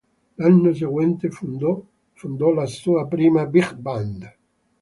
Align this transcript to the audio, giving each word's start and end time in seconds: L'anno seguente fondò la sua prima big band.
L'anno 0.37 0.73
seguente 0.73 1.29
fondò 1.29 2.51
la 2.53 2.65
sua 2.65 3.05
prima 3.07 3.45
big 3.45 3.75
band. 3.75 4.35